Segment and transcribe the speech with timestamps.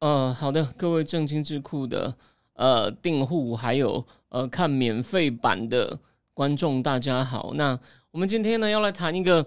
[0.00, 2.14] 呃，好的，各位正经智库的
[2.54, 5.98] 呃订户，还有呃看免费版的
[6.32, 7.52] 观众，大家好。
[7.52, 7.78] 那
[8.10, 9.44] 我们今天呢要来谈一个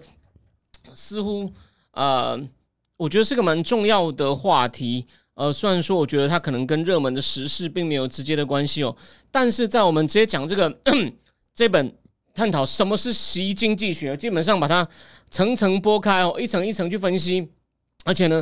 [0.94, 1.52] 似乎
[1.90, 2.40] 呃，
[2.96, 5.04] 我觉得是个蛮重要的话题。
[5.34, 8.96] 呃，虽然说我觉得它可能跟热门的时事并没有直接的关系哦，
[9.32, 10.72] 但是在我们直接讲这个
[11.52, 11.92] 这本
[12.32, 14.88] 探讨什么是习经济学，基本上把它
[15.28, 17.50] 层层剥开哦，一层一层去分析，
[18.04, 18.40] 而且呢。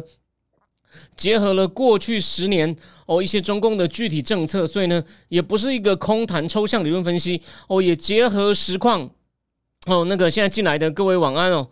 [1.16, 2.74] 结合了过去十年
[3.06, 9.08] 哦一些中共的具体政策，所以呢也不是一个空谈抽象理论分析哦，也结合实况
[9.86, 10.04] 哦。
[10.08, 11.68] 那个现在进来的各位晚安哦。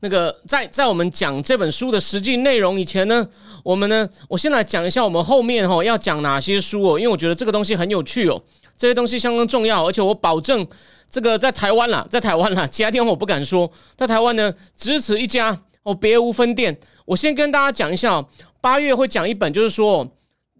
[0.00, 3.26] 那个在在我们讲这本书的实际内容以前呢，
[3.62, 8.42] 我们呢我先来讲一下我们后面哈要讲哪些书哦，因为我觉得这个东西很有趣哦，
[8.76, 10.66] 这些东西相当重要，而且我保证
[11.10, 16.76] 这个在台湾啦，在台湾啦，其他地方我不敢说，在台湾呢只此一家哦，别无分店。
[17.06, 18.28] 我先跟大家讲一下哦。
[18.64, 20.08] 八月会讲一本，就是说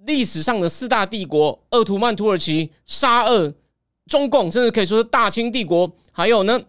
[0.04, 3.54] 历史上的四大帝国：鄂图曼土耳其、沙俄、
[4.06, 6.60] 中共，甚至可以说是大清帝国，还有呢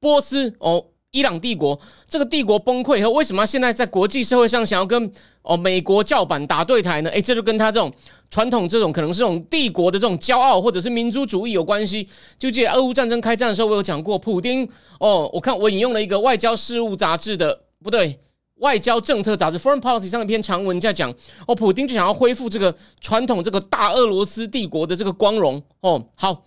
[0.00, 1.78] 波斯哦，伊朗帝国。
[2.08, 7.10] 这个帝国崩溃后，为什么现在在国际社会上想要跟哦美国叫板打对台呢？
[7.10, 7.92] 诶，这就跟他这种
[8.30, 12.08] 传统这种可能是这种帝国的这种骄傲或者是民族主义有关系。
[12.38, 14.66] 就记得俄乌战争开战的时候，我有讲过，普丁
[15.00, 18.18] 哦，我看我引用了一个外交事务杂志的，不对。
[18.64, 21.12] 外交政策杂志《Foreign Policy》上一篇长文在讲，
[21.46, 26.08] 哦，普京就想要恢复这个传统这个大俄罗斯帝国的这个光荣哦。
[26.16, 26.46] 好，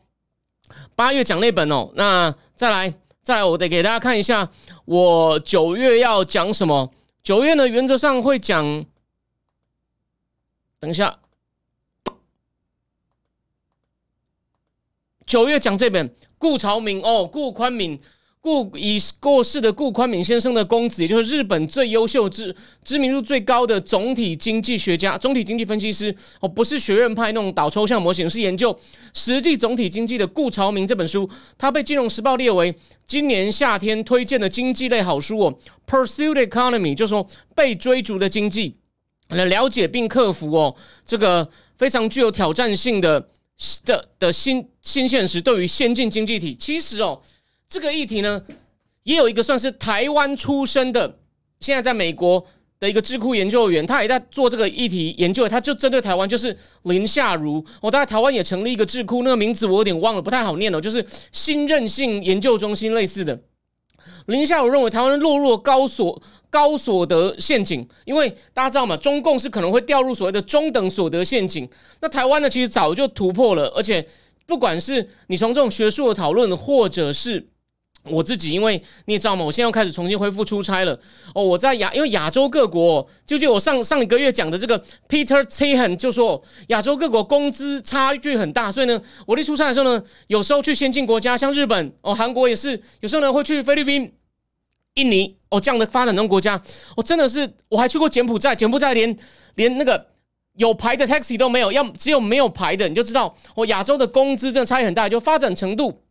[0.95, 4.49] 八月讲那本哦，那再来再来，我得给大家看一下，
[4.85, 6.91] 我九月要讲什么？
[7.21, 8.83] 九月呢，原则上会讲，
[10.79, 11.19] 等一下，
[15.27, 18.01] 九月讲这本顾朝明哦，顾宽敏。
[18.47, 28.73] 顾已过世的顾宽敏先生的公子，也就是日本最优秀、知知名度最高的总体经济学家、总体经济分析师哦，不是学院派那种导抽象模型，是研究
[29.13, 32.73] 实际总体经济的顾朝明这本书，他被《金融时报》列为
[33.05, 35.59] 今年夏天推荐的经济类好书哦。
[35.85, 38.77] Pursued Economy 就是说被追逐的经济，
[39.27, 40.73] 来了解并克服哦
[41.05, 43.27] 这个非常具有挑战性的
[43.83, 47.21] 的的新新现实，对于先进经济体，其实哦。
[47.69, 48.41] 这个议题呢，
[49.03, 51.17] 也有一个算是台湾出身的，
[51.59, 52.45] 现在在美国
[52.79, 57.63] 的一个智库研究员，他也在做这个议题研究，他就针对台湾，就是林夏如。
[57.81, 63.39] 我大概台湾也成立一个智库，那个名字我有点忘了，不太好念哦，就是新韧性研究中心类似的。
[64.27, 71.67] 林夏如认为台湾落入高所高所得陷阱，因为大家知道嘛，中共是可能会掉入所谓的中等所得陷阱。
[71.99, 74.05] 那台湾呢，其实早就突破了，而且
[74.45, 77.49] 不管是你从这种学术的讨论，或者是
[78.09, 80.97] 我自己，因为你也知道嘛，我现在又开始重新恢复出差了。
[81.33, 94.11] 哦，我在亚，因为亚洲各国，就就我上上一个月讲的这个 Peter t i h a n 就说，亚洲各国工资差距很大，所以呢，我一出差的时候呢，有时候去先进国家，像日本哦，韩国也是，有时候呢会去菲律宾、
[94.95, 96.61] 印尼哦这样的发展中国家。
[96.95, 99.15] 我真的是，我还去过柬埔寨，柬埔寨连
[99.55, 100.07] 连那个
[100.55, 106.01] 有牌的 taxi 都没有，要只有没有牌的，你就知道，哦，亚洲的工资真的差异很大，就发展程度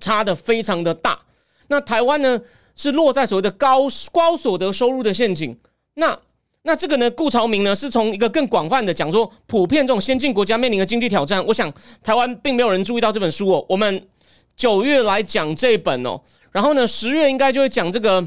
[0.00, 1.18] 差的非常的大。
[1.68, 2.40] 那台湾呢，
[2.74, 5.56] 是落在所谓的高高所得收入的陷阱。
[5.94, 6.18] 那
[6.62, 11.44] 那这个呢，顾朝明呢，是从一个更广泛的讲说，普遍这种先进国家面临的经济挑战。
[11.46, 13.64] 我想台湾并没有人注意到这本书哦。
[13.68, 14.06] 我们
[14.56, 16.20] 九月来讲这本哦，
[16.50, 18.26] 然后呢，十月应该就会讲这个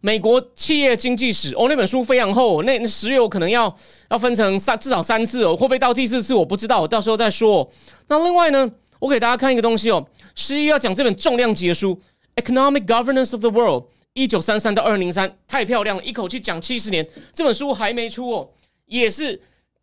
[0.00, 1.66] 美国企业经济史哦。
[1.68, 3.76] 那本书非常厚，那十月我可能要
[4.10, 7.70] 要分成三至少三次哦，会不会到第四次我不知道，我到时候再说。
[8.08, 8.70] 那另外呢？
[8.98, 12.00] 我给大家看一个东西哦，十一要讲这本重量级的书
[12.42, 13.82] 《Economic Governance of the World》，
[14.14, 17.06] 一九三三到二零零三，太漂亮了，一口气讲七十年。
[17.32, 18.48] 这本书还没出哦，
[18.86, 19.40] 也是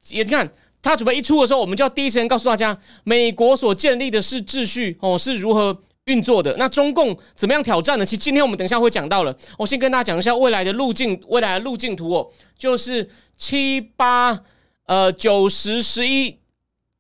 [0.10, 0.52] 也你看，
[0.82, 6.56] 他准备一出的时候，我们就要第一时间告诉大家，美国所建立的是秩序哦，是如何运作的。
[6.58, 8.06] 那中共怎么样挑战呢？
[8.06, 9.36] 其实今天我们等一下会讲到了。
[9.58, 14.40] 我先跟大家讲一下未来的路径，未来的路径图哦，就是七八
[14.88, 16.40] 呃九十十一。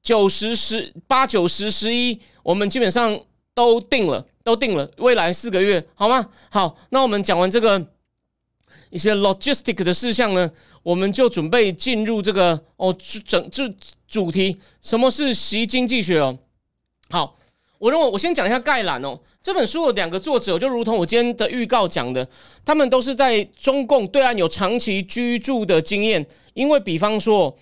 [0.03, 3.17] 九十十八九十十一，我们基本上
[3.55, 4.91] 都定了，都定了。
[4.97, 6.29] 未来四个月，好吗？
[6.51, 7.87] 好，那我们讲完这个
[8.89, 10.51] 一些 logistic 的事项呢，
[10.83, 12.93] 我们就准备进入这个哦
[13.25, 13.73] 整这
[14.05, 16.37] 主题，什么是习经济学哦？
[17.09, 17.37] 好，
[17.77, 19.17] 我认为我先讲一下概览哦。
[19.41, 22.25] 这本书的两个作者，就如同我今天的预告讲的，
[22.63, 26.25] 他们都是在中共对岸有长期居住的经验。
[26.53, 27.53] 因为比方说，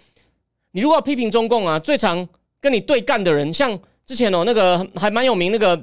[0.72, 2.28] 你如果要批评中共啊，最常
[2.60, 5.80] 跟你对干的人，像之前哦那个还蛮有名那个，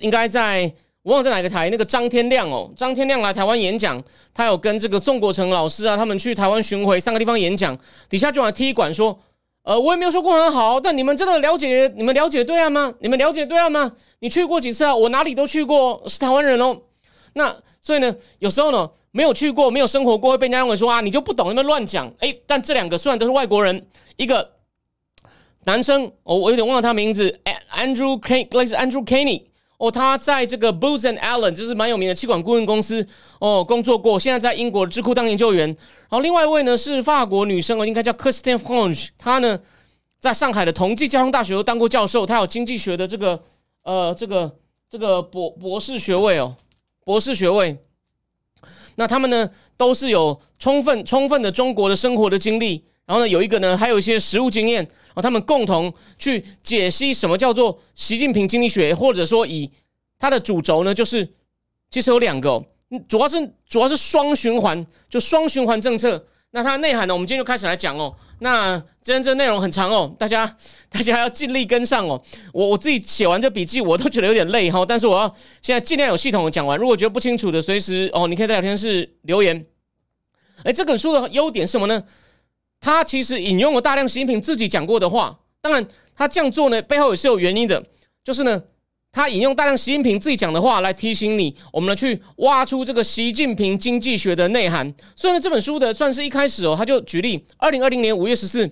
[0.00, 0.72] 应该在。
[1.04, 4.02] 我忘了在哪个台，那个张天亮哦，张天亮来台湾演讲，
[4.34, 7.78] 他有跟这个宋国成老师啊，他们去台湾巡回三个地方演讲，
[8.10, 9.18] 底下就来踢馆说，
[9.62, 12.92] 呃，我也没有说过很好，但你们真的了解，你们了解对岸吗？
[12.98, 13.90] 你们了解对岸吗？
[14.18, 14.94] 你去过几次啊？
[14.94, 16.78] 我哪里都去过，是台湾人哦。
[17.32, 22.12] 那所以呢，有时候呢，没有去过，没有生活过，会被人家认为说啊，你就不懂，你们乱讲。
[22.18, 24.52] 哎，但这两个虽然都是外国人，一个
[25.64, 27.40] 男生哦，我有点忘了他名字
[27.74, 29.44] ，Andrew K，类似 Andrew Kenny。
[29.78, 33.06] 哦，他在这个 Booz and Allen，就是蛮有名的气管顾问公司
[33.38, 35.68] 哦工作过，现在在英国智库当研究员。
[35.68, 39.58] 然后另外一位呢是法国女生哦，应该叫 Christine Frange，她呢
[40.18, 43.40] 在上海的同济交通大学当过教授，她有经济学的这个
[43.84, 44.56] 呃这个
[44.90, 46.56] 这个博博士学位哦，
[47.04, 47.78] 博士学位。
[48.98, 52.84] 那他们呢都是有充分充分的中国的生活的经历。
[53.06, 59.70] 然后呢，有一个呢，还有一些实务经验，然后，他们共同去解析什么叫做习近平经济学，或者说以
[60.18, 61.26] 它的主轴呢，就是
[61.88, 62.62] 其实有两个，
[63.08, 66.22] 主要是主要是双循环，就双循环政策。
[66.50, 68.14] 那它的内涵呢，我们今天就开始来讲哦。
[68.38, 70.46] 那今天这内容很长哦，大家
[70.88, 72.20] 大家要尽力跟上哦。
[72.52, 75.26] 我我自己写完这笔记，我都觉得有点累哈，但是我要
[75.60, 76.78] 现在尽量有系统的讲完。
[76.78, 79.66] 如果觉得不清楚的，随时哦，你可以在聊天室留言。
[80.64, 82.02] 哎，这本书的优点是什么呢？
[82.80, 85.86] 它其实引用了大量习近平自己讲过的话，当然
[86.16, 87.84] 他这样做呢，背后也是有原因的，
[88.24, 88.62] 就是呢，
[89.18, 94.94] 他引用大量习近平自己讲的话来提醒你，我们呢去挖出这个习近平经济学的内涵。
[95.16, 98.70] 所以呢，这本书的算是一开始哦，他就举例，二零二零年五月十四，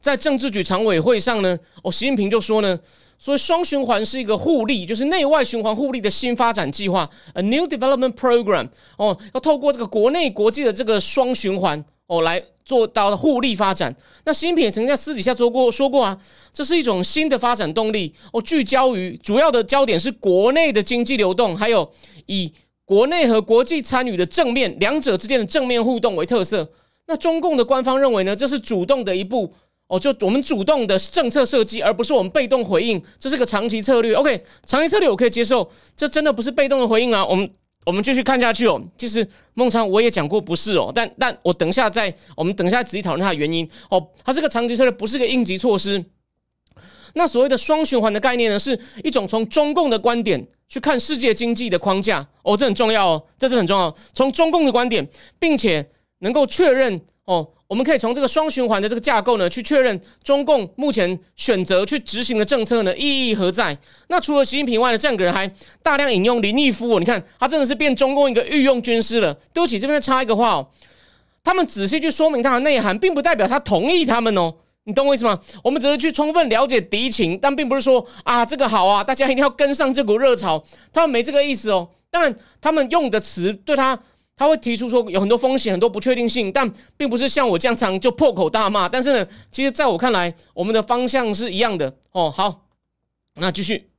[0.00, 2.80] 在政治局常委会上呢，哦，习近平就说呢，
[3.18, 11.84] 所以双循环是一个互利，就是内外循环互利的新发展计划，a new development program，哦，要透过这个国内国际的这个双循环。
[12.06, 13.94] 哦，来做到了互利发展。
[14.24, 16.18] 那习近平曾经在私底下说过说过啊，
[16.52, 18.14] 这是一种新的发展动力。
[18.32, 21.90] 哦，聚焦于主要的焦点是国内的经济流动，还有
[22.26, 22.52] 以
[22.84, 26.70] 国内和国际参与的正面两者之间的正面互动为特色。
[27.06, 29.54] 那中共的官方认为呢，这是主动的一步。
[29.88, 33.02] 哦，就我们主动的政策设计，而不是我们被动回应。
[33.18, 34.14] 这是个长期策略。
[34.14, 35.70] OK，长期策略我可以接受。
[35.94, 37.50] 这真的不是被动的回应啊，我们。
[37.84, 38.82] 我们继续看下去哦。
[38.96, 44.04] 其实孟昌我也讲过不是哦，但但我等一下再我们等一下仔细讨论它的原因哦。
[44.24, 46.04] 它是个长期策略，不是个应急措施。
[47.14, 53.94] 那所谓的双循环的概念呢，是一种从中共的观点去看世界经济的框架哦，这很重要哦，这是很重要。
[54.12, 55.06] 从中共的观点，
[55.38, 55.88] 并且
[56.18, 57.48] 能够确认哦。
[57.66, 63.76] 我们可以从这个双循环的这个架构呢，去确认中共目前选择去执行的政策呢意义何在？
[64.08, 65.50] 那除了习近平外的这样个人，还
[65.82, 69.32] 大量引用林毅夫哦，你看他真的是变中共一个御用军师了。
[69.52, 70.68] 对不起，这边再插一个话哦，
[71.42, 75.40] 他们仔细去说明它的内涵，并不代表他同意他们哦，你懂我意思吗？
[75.62, 80.62] 我们只是去充分了解敌情，但并不是说啊这个好啊，大家一定要跟上这股热潮，
[80.92, 81.88] 他们没这个意思哦。
[82.10, 83.98] 当然，他们用的词对他。
[84.36, 88.88] 他会提出说有很多风险、很多不确定性，但并不是像我这样常就破口大骂。
[88.88, 92.30] 但是呢，其实在我看来，我们的方向是一样的哦。
[92.30, 92.66] 好，
[93.34, 93.90] 那继续。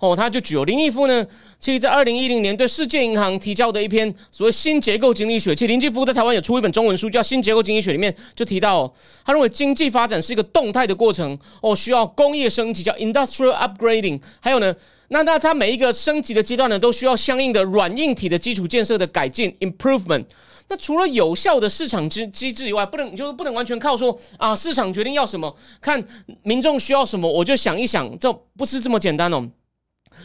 [0.00, 1.24] 哦，他就举了林毅夫呢，
[1.58, 8.92] 其实在二零一零年对世界银行提交的一篇所谓新结构经济学，其实林毅夫在台湾有出一本中文书叫《新结构经济学》，里面就提到，
[9.24, 14.74] 他认为经济发展是一个动态的过程哦，需要工业升级叫 industrial upgrading，还有呢。
[15.12, 20.24] 那那它每一个升级的阶段呢，都需要相应的软硬体的基础建设的改进 improvement。
[20.68, 26.00] 那除了有效的市场机机制以外，不能就是不能完全靠说啊市场决定要什么，看
[26.44, 29.48] 民众需要什么，我就想一想，这不是这么简单哦。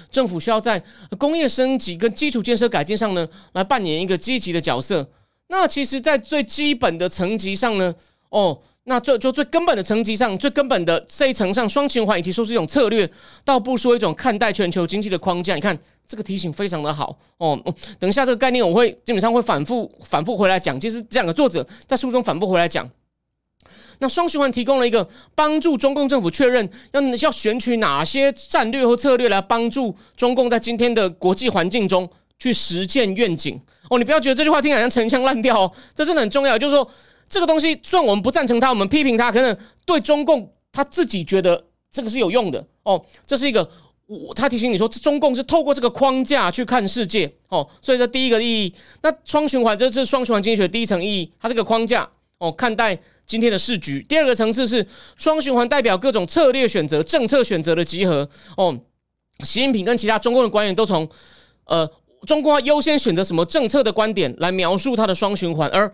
[0.10, 0.82] 政府需要在
[1.18, 5.10] 工业升级跟基础建设改进上呢，来扮演一个积极的角色。
[5.48, 7.94] 那其实，在最基本的层级上呢，
[8.30, 8.62] 哦。
[8.88, 13.10] 那最就最根本的层级上，最根本的这一层上，双循环以及说是一种策略，
[13.44, 15.56] 倒不说一种看待全球经济的框架。
[15.56, 15.76] 你看
[16.06, 17.60] 这个提醒非常的好哦。
[17.98, 20.80] 等一下这个概念我会基本上会反复反复回来讲。
[20.80, 22.88] 其实这两个作者在书中反复回来讲。
[24.00, 32.10] 那双循环提供了一个帮助中共政府确认要要选取哪些战略或策略来帮助中共在今天的国际环境中
[32.40, 33.60] 去实现愿景。
[33.90, 36.90] 哦，你不要觉得这句话听起来像陈腔滥调哦，这真的很重要，就是说。
[37.28, 43.04] 这个东西虽然我们不赞成它，我们批评它，可能对中共他自己觉得这个是有用的哦。
[43.26, 43.68] 这是一个
[44.06, 48.76] 我他提醒你说，中共是透过这个框架去看世界哦，所以这第一个意义。
[49.02, 54.04] 那双循环，这是双循环经济学第一层意义，它这个框架哦，看待今天的市局。
[54.08, 58.28] 第二个层次是双循环代表各种策略选择、政策选择的集合
[58.58, 58.78] 哦。
[59.44, 61.08] 习近平跟其他中共的官员都从
[61.66, 61.90] 呃，
[62.26, 65.92] 中共优先选择什么政策的观点来描述它的双循环，而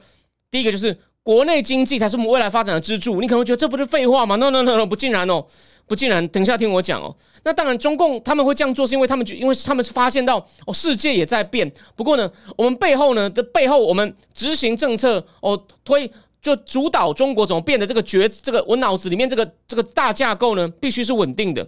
[0.49, 3.21] 第一个就是国内经济才是我们未来发展的支柱。
[3.21, 5.45] 你可能觉得这不是废话吗？No No No No，不尽然哦。
[5.87, 7.13] 不，竟然等一下听我讲哦。
[7.43, 11.69] 那当然，中共他们会这样做，是因为他们就因为他们发现到哦，世界也在变。
[11.97, 16.09] 不过呢，我们背后呢的背后，我们执行政策哦，推
[16.41, 21.67] 就主导中国怎么变的这个决这个我脑子里面这个这个大架构呢，必须是稳定的。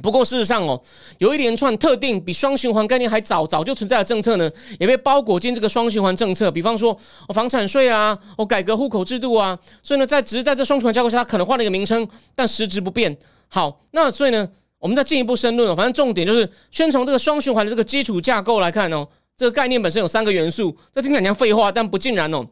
[0.00, 0.80] 不过事实上哦，
[1.18, 6.50] 有一连串特定比双循环概念还早早就存在的政策呢，也被包裹进这个双循环政策。
[6.50, 9.58] 比方说哦，房产税啊，哦，改革户口制度啊。
[9.82, 13.18] 所以呢，在只是在这双循环架构下，它可能换了一个名称，但实质不变。
[13.48, 15.74] 好，那所以呢，我们再进一步深论哦。
[15.74, 20.74] 反正重点就是，先从这个双循环的这个基础架构来看哦，这个概念本身有三个元素。
[20.94, 22.46] 这听起来像废话，但不尽然哦。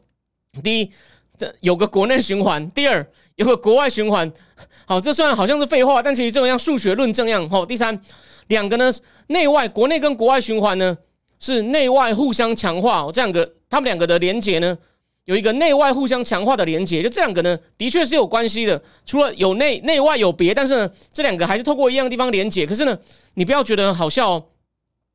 [0.61, 0.91] 第一，
[1.39, 4.29] 这有个国内循环；第二，有个国外循环。
[4.85, 7.49] 好，这虽然好像是废话，但其实就像数学论证一样。
[7.49, 7.97] 好，第三，
[8.47, 8.91] 两个呢，
[9.27, 10.97] 内外国内跟国外循环呢，
[11.39, 13.09] 是内外互相强化哦。
[13.13, 14.77] 这两个，他们两个的连接呢？
[15.23, 18.81] 有一个内外互相强化的连接，就这两个呢，的确是有关系的。
[19.05, 22.65] 除了有内内外有别，但是呢，这两个还是透过一样的地方连接。
[22.65, 22.97] 可是呢，
[23.35, 24.43] 你不要觉得好笑哦。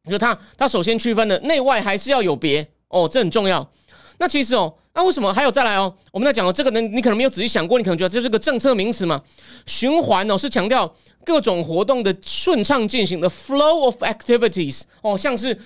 [0.09, 3.69] 就它，它首先区分的内外还是要有别哦，这很重要。
[4.19, 5.95] 那其实哦，那为什么还有再来哦？
[6.13, 9.23] 我们在讲哦，这个呢，你可能没有仔细想过，你可能觉得这是个政策名词嘛？
[9.67, 10.95] 循环哦，是强调
[11.25, 15.59] 各种活动的顺畅进行的 flow of activities 哦，像是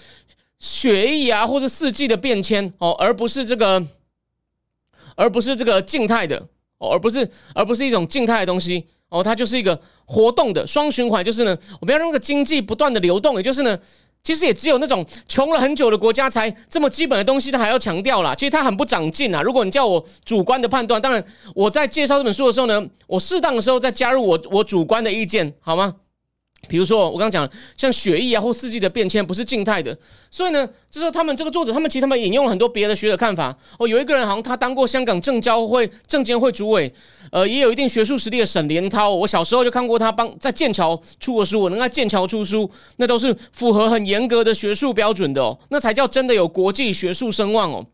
[0.59, 3.85] 血液啊，或者四季的变迁哦，而不是这个。
[5.21, 6.41] 而不是这个静态的
[6.79, 13.77] 哦，而不是而不是一种静态的东西哦，它就是一个活动的双循环，就是呢，我们要让那个经济不断的流动，也就是呢，
[14.29, 18.35] 其实也只有那种穷了很久的国家才这么基本的东西，他还要强调啦。
[18.35, 19.41] 其实他很不长进啊。
[19.41, 25.95] 如果你叫我主观的判断，当然我在介绍这本书的时候呢，我适当的时候再加入我我主观的意见，好吗？
[26.69, 29.97] 比如说，我刚刚讲像血液啊或四季的变迁不是静态的，
[30.31, 33.57] 所以呢，就是他们这个作者，他们其实他们引用了很多别的学者看法。
[33.79, 36.93] 哦，有一个人好像他当过香港证交会证监会主委，
[37.33, 47.87] 呃，也有一定学术实力的沈连涛，我小时候就看过他帮在剑桥出过书，能在剑桥出书，那都是符合很严格的学术标准的哦，那才叫真的有国际学术声望哦。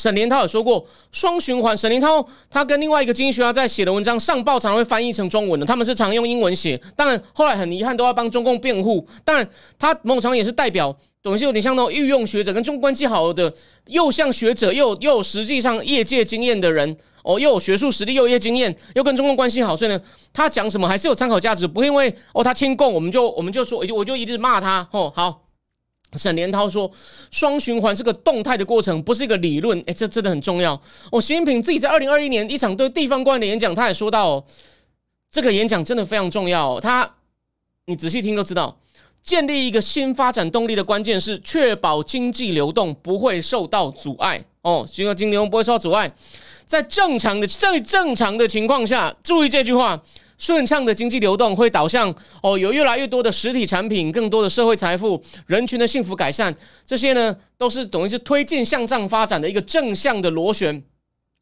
[0.00, 1.76] 沈连涛有说过双循环。
[1.76, 6.80] 沈连涛他跟另外一个经济学家在写的文章上报常常会翻译成中文的，他们是常用英文写。
[6.96, 9.06] 当然后来很遗憾都要帮中共辩护。
[9.26, 9.46] 当然
[9.78, 13.52] 他某种程度也是代表，等于是有点像那种御用学者，跟中国关系好的，
[13.88, 20.00] 又像学者又又有实际上业界经验的人哦，又有学术实力又有业经验，又跟中共关系好，所以呢，
[20.32, 25.42] 他讲什么还是有参考价值，不会因为哦他亲共，我们就我们就说，我就一直骂他哦好。
[26.18, 26.90] 沈连涛说
[27.30, 29.78] ：“双循环是个动态的过程，不是一个理论。
[29.86, 30.80] 哎，这真的很重要。
[31.12, 34.44] 哦，习近平自己在二零二一年一场对地方官员的演讲，他也说到，哦
[35.30, 36.80] 这个演讲真的非常重要。
[36.80, 37.08] 他，
[37.86, 38.76] 你仔细听都知道，
[39.22, 44.44] 建立一个新发展动力的关键是确保经济流动不会受到阻碍。
[44.62, 46.12] 哦，经济流动不会受到阻碍，
[46.66, 50.02] 在正常的、最正常的情况下，注意这句话。”
[50.40, 56.52] 顺畅的经济流动会导向哦，有越来越多的实体产品，更多的社会财富，人群的幸福改善，
[56.86, 60.82] 这些呢都是等于是推进向上发展的一个正向的螺旋。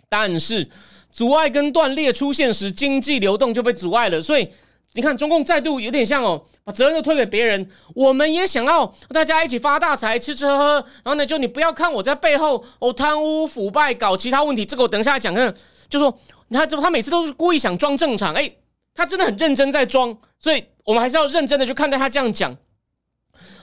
[0.08, 0.68] 但是
[1.12, 4.20] 阻碍跟断裂出现时，经济流动就被阻碍了。
[4.20, 4.48] 所以
[4.94, 7.70] 你看，中共再度有点像哦，把责任都推给别人。
[7.94, 10.74] 我们也想要大家一起发大财，吃吃喝喝。
[11.04, 15.32] 然后呢，就你不要看我在背后哦贪污腐败搞其他问题，这个我等一下来讲。
[15.32, 15.54] 看，
[15.88, 16.18] 就说
[16.50, 18.50] 他就他每次都是故意想装正常，哎。
[18.98, 22.52] 他真的很认真在装，所以我们还是要认真的去看待他这样讲。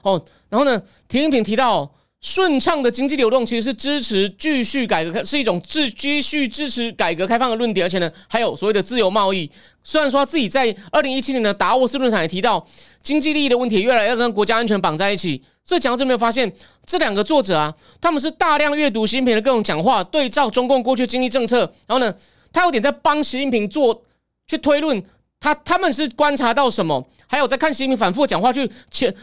[0.02, 9.52] 哦，然后呢，田英平提到，顺畅的经济流动其实是支持继续改革，是一种继继续支持改革开放的论点，而且呢，还有所谓的自由贸易。
[9.84, 12.66] 虽然说自己在二零一七年的达沃斯论坛也提到，
[13.04, 15.44] 经济利益的问题越来越跟国家安全绑在一起。
[15.66, 16.50] 所以讲到这，没有发现
[16.86, 22.16] 这两个作者啊，他们是大量阅读习近平的各种讲话，对照中共过去经济政策，然后呢，
[22.54, 24.02] 他有点在帮习近平做
[24.48, 25.04] 去推论。
[25.40, 27.08] 他他们是观察到什么？
[27.28, 29.14] 还有在看习近平反复讲话，去且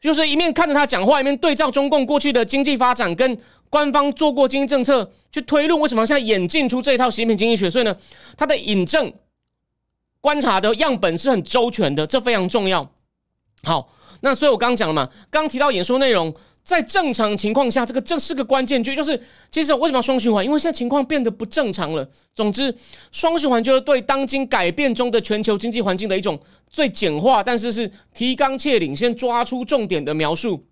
[0.00, 3.38] 就是一面看着他讲话，一面对照中共过去的经济发展跟
[3.70, 7.70] 官方做过经济政策，去推论为什么现在演进出这一套习近平经济学。
[7.70, 7.96] 所以呢，
[8.36, 9.12] 他的引证
[10.20, 12.90] 观察的样本是很周全的，这非常重要。
[13.62, 13.88] 好，
[14.22, 20.44] 那所以我刚刚讲了嘛，刚提到演说内容，在正常情况下，这个这是个关键句，就是其实为什么要双循环？
[20.44, 22.08] 因为现在情况变得不正常了。
[22.34, 22.74] 总之，
[23.10, 30.62] 双循环就是对当今改变中的全球经济环境的一种最简化，但是是提纲挈领、先抓出重点的描述。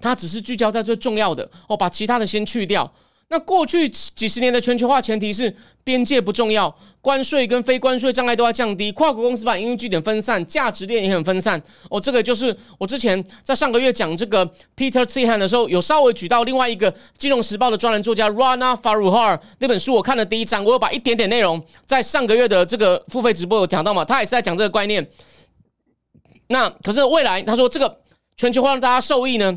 [0.00, 2.92] 它只是聚焦在最重要的哦，把其他的先去掉。
[3.32, 11.60] 那过去几十年的全球化前提是边界不重要，关税跟非关税障碍都要降低，跨国公司把营运据点分散，价值链也很分散。
[11.88, 14.44] 哦，这个就是我之前在上个月讲这个
[14.76, 25.08] Peter t h a n 的时候，有稍微举到另外一个《金融时报》的专栏作家 Rana Faruhar 那本书，我看了第一章，我有把一点点内容在上个月的这个付费直播有讲到嘛，他也是在讲这个观念。
[26.48, 28.00] 那可是未来他说这个
[28.36, 29.56] 全球化让大家受益呢，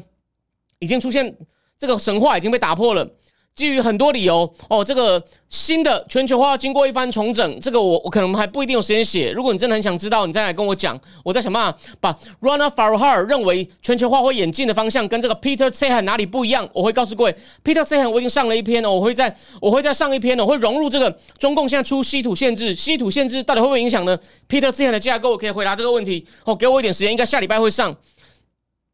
[0.78, 1.36] 已经出现
[1.80, 3.10] 这个神话已经被打破了。
[3.56, 9.32] 基于很多理由，哦，这个新的全球化要经过一番重整，这个我我可能还不一定有时间写。
[9.32, 17.36] 如果你真的很想知道，你再来跟我讲，我再想办法把 Rana Farhar 认为全球化会演进的方向跟这个 Peter t h a n 哪里不一样，我会告诉各位。
[17.64, 24.18] Peter t h a n 我已经上了一篇哦，我会在我会在上一篇哦，会融入这个中共现在出稀土限制，稀土限制到底会不会影响呢
[24.50, 27.96] ？Peter t h a n 的架构可以回答这个问题哦，给我一点时间，应该下礼拜会上。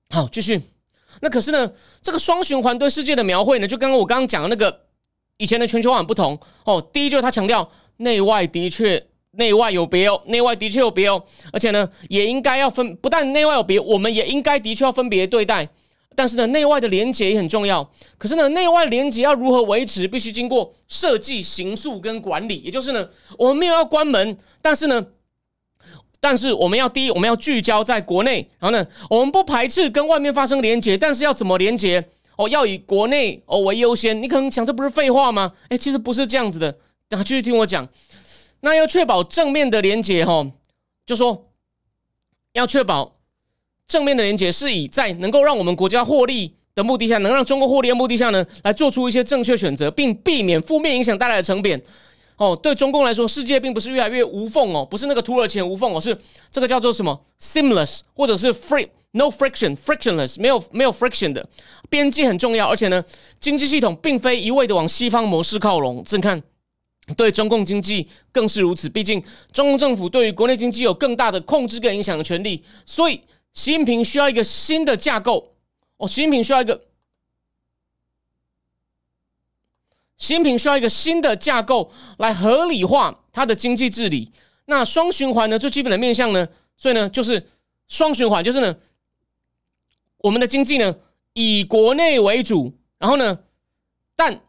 [0.09, 0.78] 好，继续。
[1.21, 1.71] 那可是呢，
[2.01, 4.81] 这个双循环对世界的描绘呢，就刚刚我刚刚讲的那个
[5.37, 6.81] 以前的全球化很不同哦。
[6.93, 15.69] 第一就是他强调内外的确内外有别哦，内外的确有别哦，而且呢也应该要分，不但内外有别，我们也应该的确要分别对待。
[16.15, 17.89] 但是呢，内外的连接也很重要。
[18.17, 22.59] 可是呢，内外连接要如何维持，必须经过设计、形塑跟管理。
[22.59, 23.07] 也就是呢，
[23.37, 25.05] 我们没有要关门，但是呢。
[26.19, 32.03] 但是我们要第一，我们要聚焦在国内，然后呢，我们不排斥跟外面发生连接，但是要怎么连接？
[32.35, 34.21] 哦，要以国内哦为优先。
[34.21, 35.53] 你可能想，这不是废话吗？
[35.69, 36.77] 哎，其实不是这样子的。
[37.09, 37.87] 那继续听我讲。
[38.61, 40.45] 那要确保正面的连接，哈，
[41.05, 41.49] 就说
[42.53, 43.15] 要确保
[43.87, 51.81] 正面的连接是以在能够让我们国家获利的目的下，能让中国获利的目的下呢，来做出一些正确选择，并避免负面影响带来的成本。
[52.39, 56.17] 哦，对中共来说，世界并不是越来越无缝哦，不是那个土耳其无缝哦，是
[56.49, 61.45] 这个叫做什么 seamless，或者是 free no friction frictionless，没有没有 friction 的
[61.89, 63.03] 边界很重要，而且呢，
[63.41, 66.01] 经济系统并非一味的往西方模式靠拢。
[66.05, 66.41] 正看
[67.17, 73.19] 对中共经济更是如此，毕竟中共政府对于国内经济有更大的控制跟影响的权利，所以
[73.53, 75.51] 习近平需要一个新的架构
[75.97, 76.79] 哦，习近平需要一个。
[80.19, 84.31] 习近平需要一个新的架构来合理化它的经济治理。
[84.65, 85.57] 那双循环呢？
[85.57, 86.47] 最基本的面向呢？
[86.77, 87.47] 所以呢，就是
[87.87, 88.75] 双循环，就是呢，
[90.17, 90.95] 我们的经济呢
[91.33, 93.39] 以国内为主，然后呢，
[94.15, 94.41] 但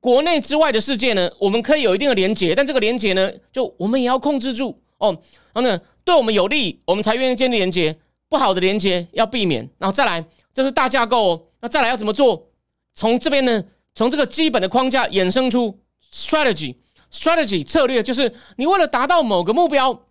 [0.00, 5.16] 国内之外的世界呢，我们可以有一定的连接，但这个连接呢，就我们也要控制住哦。
[5.54, 7.94] 然后呢，对我们有利，我们才愿意建立连接；
[8.28, 9.70] 不好的连接要避免。
[9.78, 11.30] 然后再来，这是大架构。
[11.30, 12.50] 哦那再来要怎么做？
[12.92, 13.64] 从这边呢？
[13.94, 15.78] 从这个基本的框架衍生出
[16.12, 20.02] strategy，strategy 策略，就是你为了达到某个目标，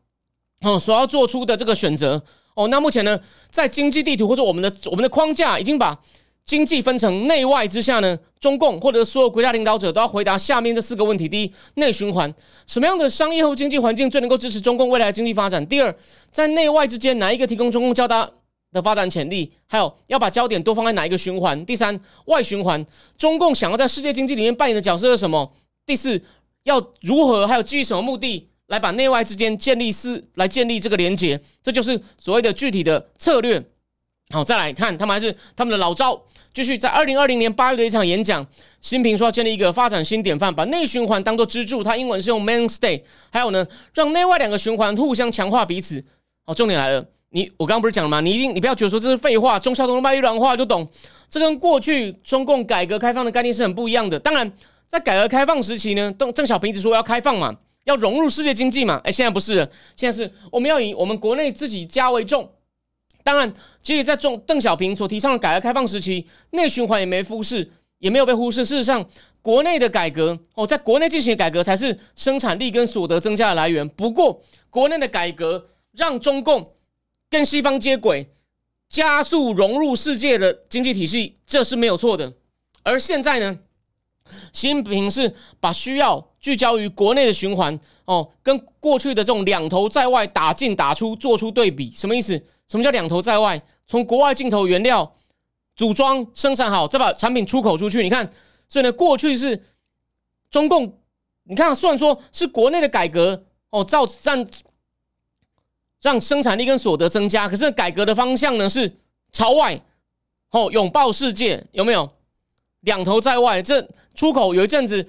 [0.61, 2.23] 哦，所要做出的这个选择。
[2.53, 5.97] 哦，那目前呢，在经济地图或者我们的我们的框架已经把
[6.43, 12.31] 经济分成内外之下呢，中共或者所有国家领导者都要回答下面这四个问题：第一，内循环，
[12.67, 15.65] 什么样的商业后经济环境最能够支持中共未来的经济发展？
[15.65, 15.95] 第二，
[16.29, 18.29] 在内外之间哪一个提供中共较大？
[18.71, 21.65] 的发展潜力，还有要把焦点多放在哪一个循环？
[21.65, 22.83] 第三，外循环，
[23.17, 25.53] 中共想要在世界经济里面扮演的角色是什么？
[25.85, 26.21] 第四，
[26.63, 31.39] 要如何还有基于什么目的来把内外之间建立是来建立这个连接？
[31.61, 33.61] 这就是所谓的具体的策略。
[34.29, 38.41] 好，再来看他们还是他们的老招，继续在二零二零年八月的一场演讲，
[38.79, 46.01] 习近平说要建立一个发展新典范，把内循环当做支柱，他英文是用 mainstay，还有呢，让内外两个循环互相强化彼此。
[46.45, 47.05] 好，重点来了。
[47.33, 48.19] 你我刚刚不是讲了吗？
[48.19, 50.87] 你一定你不要觉得说这是废话，中小东卖一软话就懂。
[51.29, 54.19] 这跟过去中共改革开放的概念是很不一样的。
[54.19, 54.51] 当然，
[54.85, 58.99] 在改革开放时期呢，邓邓小平一直说要开放嘛，要融入世界经济嘛。
[59.05, 62.51] 哎，现在不是，现在是我们要以我们国内自己家为重。
[63.23, 68.65] 当然，其实，在中邓小平所提倡的改革开放时期，内循环也没忽视，也没有被忽视。
[68.65, 69.07] 事实上，
[69.41, 73.87] 国内的改革哦，在国内进行的改革才是生产力跟所得增加的来源。
[73.87, 76.73] 不过，国内的改革让中共。
[77.31, 78.29] 跟西方接轨，
[78.89, 82.33] 加速融入世界的经济体系，这是没有错的。
[82.83, 83.57] 而现在呢，
[84.51, 92.37] 习近平是把需要聚焦于国内的循环哦，跟过去的这种两头在外打进打出做出对比，什么意思？
[92.67, 93.61] 什么叫两头在外？
[93.87, 95.15] 从国外进口原料，
[95.77, 98.03] 组装生产好，再把产品出口出去。
[98.03, 98.29] 你看，
[98.67, 99.63] 所以呢，过去是
[100.49, 100.99] 中共，
[101.43, 104.45] 你看，虽然说是国内的改革哦，造占。
[106.01, 108.91] 让生产力跟所得增加，可是改革的方向呢是
[109.31, 109.79] 朝外，
[110.51, 112.09] 哦，拥抱世界，有没有？
[112.81, 115.07] 两头在外，这出口有一阵子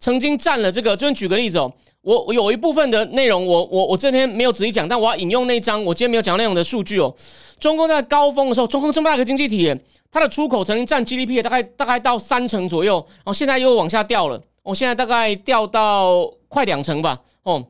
[0.00, 0.96] 曾经占了这个。
[0.96, 7.14] 这边举个例子哦，我我有一部分的内容，我我我这天没有仔细讲，但我要引用那张我今天没有讲内容的数据哦。
[7.60, 9.72] 中共在高峰的时候，中共这么大个经济体，
[10.10, 17.64] 它的出口曾经占 GDP 大概大概到三成左右，然后现在又往下掉了，哦，现在大概掉到快两成吧，哦。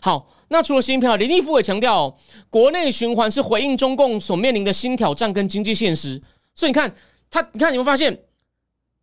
[0.00, 2.16] 好，那除了新票，林立夫也强调，
[2.50, 6.20] 国内循环是回应中共所面临的新挑战跟经济现实。
[6.54, 6.92] 所以你看
[7.30, 8.18] 他，你看你会发现。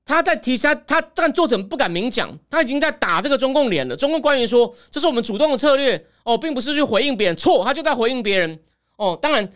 [0.08, 3.96] 他在提他他，但作者不敢明讲，他已经在打这个中共脸了。
[3.96, 8.60] 中共官员说：“这是我们主动的策略哦，并不是去回应别人。”错，他就在回应别人
[8.98, 9.18] 哦。
[9.20, 9.50] 当然，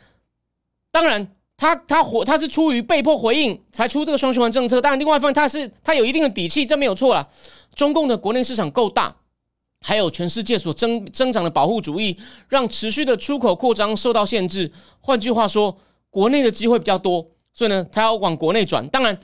[0.90, 4.82] 当然，他他回他是出于被迫回应才出这个双循环政策。
[4.82, 7.30] 当然，另外一方面，他是他有一定的底气，这没有错了。
[7.76, 9.16] 中共的国内市场够大，
[9.82, 14.72] 还有全世界所增增长的保护主义，让持续的出口扩张受到限制。
[15.00, 15.78] 换句话说，
[16.10, 18.88] 国内的机会比较多，所以呢，他要往国内转。
[18.90, 19.20] 当然。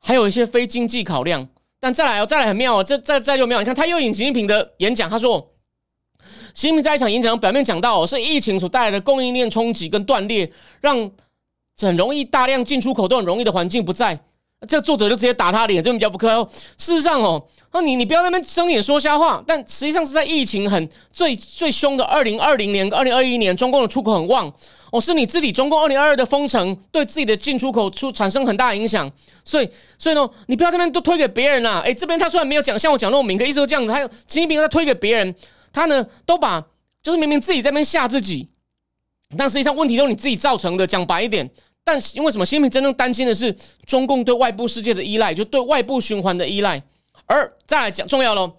[0.00, 1.48] 还有一些非经济考量，
[1.80, 3.58] 但再来哦，再来很妙哦，这再再就妙。
[3.58, 5.54] 你看，他又引习近平的演讲，他说，
[6.54, 11.10] 习近平在一场演讲表面讲到，是疫情所带来的供应链冲击跟断裂，让
[11.80, 14.20] 很容易大量进出口都很容易的环境不在。
[14.66, 16.66] 这作者就直接打他脸，这比较不客气。
[16.76, 17.40] 事实上哦，
[17.72, 19.42] 那你你不要在那边睁眼说瞎话。
[19.46, 24.52] 但实际上是在疫情很最最凶的二零二零年、二零二一年，中共的出口很旺。
[24.90, 29.08] 哦，是你自己中共二零二二的封城对自己的进出口出产生很大影响，
[29.44, 31.82] 所以所以呢，你不要这边都推给别人啦。
[31.84, 35.34] 哎，这边他虽然没有讲像我讲那么明，可意思是这样子，他习近平在推给别人，
[35.72, 36.64] 他呢都把
[37.02, 38.48] 就是明明自己在那边吓自己，
[39.36, 40.86] 但实际上问题都是你自己造成的。
[40.86, 41.48] 讲白一点，
[41.90, 42.44] 但因为什么？
[42.44, 43.50] 习近平真正担心的是
[43.86, 46.82] 中共对外部世界的依赖，就对外部循环的依赖。
[47.24, 48.52] 而再来讲重要喽，